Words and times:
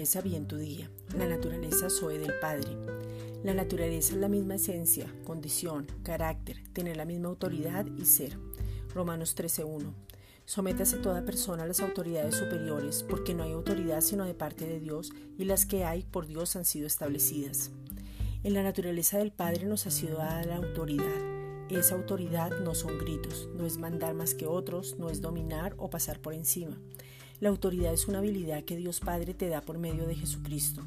Comienza 0.00 0.20
bien 0.20 0.46
tu 0.46 0.56
día. 0.56 0.88
La 1.18 1.26
naturaleza 1.26 1.90
Zoe 1.90 2.18
del 2.18 2.38
Padre. 2.40 2.70
La 3.42 3.52
naturaleza 3.52 4.14
es 4.14 4.20
la 4.20 4.28
misma 4.28 4.54
esencia, 4.54 5.12
condición, 5.24 5.86
carácter, 6.04 6.62
tener 6.72 6.96
la 6.96 7.04
misma 7.04 7.28
autoridad 7.28 7.86
y 7.98 8.04
ser. 8.04 8.38
Romanos 8.94 9.36
13.1. 9.36 9.92
Sométase 10.44 10.98
toda 10.98 11.24
persona 11.24 11.64
a 11.64 11.66
las 11.66 11.80
autoridades 11.80 12.36
superiores, 12.36 13.02
porque 13.02 13.34
no 13.34 13.42
hay 13.42 13.52
autoridad 13.52 14.00
sino 14.00 14.24
de 14.24 14.34
parte 14.34 14.66
de 14.66 14.80
Dios, 14.80 15.12
y 15.36 15.44
las 15.44 15.66
que 15.66 15.84
hay 15.84 16.04
por 16.04 16.26
Dios 16.26 16.56
han 16.56 16.64
sido 16.64 16.86
establecidas. 16.86 17.72
En 18.42 18.54
la 18.54 18.62
naturaleza 18.62 19.18
del 19.18 19.32
Padre 19.32 19.66
nos 19.66 19.86
ha 19.86 19.90
sido 19.90 20.18
dada 20.18 20.44
la 20.44 20.56
autoridad. 20.56 21.68
Esa 21.68 21.94
autoridad 21.94 22.58
no 22.60 22.74
son 22.74 22.98
gritos, 22.98 23.48
no 23.54 23.66
es 23.66 23.76
mandar 23.76 24.14
más 24.14 24.34
que 24.34 24.46
otros, 24.46 24.96
no 24.98 25.10
es 25.10 25.20
dominar 25.20 25.74
o 25.76 25.90
pasar 25.90 26.20
por 26.20 26.34
encima. 26.34 26.78
La 27.40 27.48
autoridad 27.48 27.94
es 27.94 28.06
una 28.06 28.18
habilidad 28.18 28.64
que 28.64 28.76
Dios 28.76 29.00
Padre 29.00 29.32
te 29.32 29.48
da 29.48 29.62
por 29.62 29.78
medio 29.78 30.06
de 30.06 30.14
Jesucristo. 30.14 30.82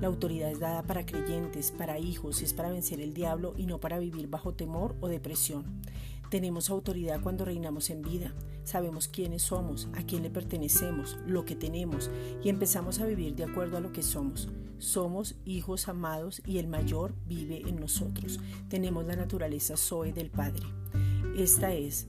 La 0.00 0.08
autoridad 0.08 0.50
es 0.50 0.58
dada 0.58 0.82
para 0.82 1.06
creyentes, 1.06 1.70
para 1.70 2.00
hijos, 2.00 2.42
es 2.42 2.52
para 2.52 2.72
vencer 2.72 3.00
el 3.00 3.14
diablo 3.14 3.54
y 3.56 3.66
no 3.66 3.78
para 3.78 4.00
vivir 4.00 4.26
bajo 4.26 4.54
temor 4.54 4.96
o 5.00 5.06
depresión. 5.06 5.64
Tenemos 6.30 6.68
autoridad 6.68 7.20
cuando 7.22 7.44
reinamos 7.44 7.90
en 7.90 8.02
vida, 8.02 8.34
sabemos 8.64 9.06
quiénes 9.06 9.42
somos, 9.42 9.86
a 9.94 10.02
quién 10.02 10.24
le 10.24 10.30
pertenecemos, 10.30 11.16
lo 11.28 11.44
que 11.44 11.54
tenemos 11.54 12.10
y 12.42 12.48
empezamos 12.48 12.98
a 12.98 13.06
vivir 13.06 13.36
de 13.36 13.44
acuerdo 13.44 13.76
a 13.76 13.80
lo 13.80 13.92
que 13.92 14.02
somos. 14.02 14.48
Somos 14.78 15.36
hijos 15.44 15.86
amados 15.86 16.42
y 16.44 16.58
el 16.58 16.66
mayor 16.66 17.14
vive 17.28 17.62
en 17.68 17.76
nosotros. 17.78 18.40
Tenemos 18.68 19.06
la 19.06 19.14
naturaleza 19.14 19.76
Zoe 19.76 20.12
del 20.12 20.30
Padre. 20.30 20.66
Esta 21.36 21.72
es 21.72 22.08